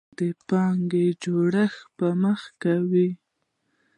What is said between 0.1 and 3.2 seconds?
دا د پانګې جوړښت په موخه کوي.